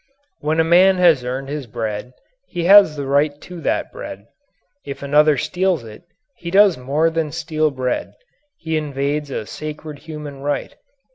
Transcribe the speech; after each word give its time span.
When 0.39 0.59
a 0.59 0.63
man 0.63 0.97
has 0.97 1.23
earned 1.23 1.47
his 1.49 1.67
bread, 1.67 2.13
he 2.47 2.63
has 2.63 2.97
a 2.97 3.05
right 3.05 3.39
to 3.41 3.61
that 3.61 3.91
bread. 3.91 4.25
If 4.83 5.03
another 5.03 5.37
steals 5.37 5.83
it, 5.83 6.01
he 6.35 6.49
does 6.49 6.75
more 6.75 7.11
than 7.11 7.31
steal 7.31 7.69
bread; 7.69 8.13
he 8.57 8.77
invades 8.77 9.29
a 9.29 9.45
sacred 9.45 9.99
human 9.99 10.39
right. 10.39 10.75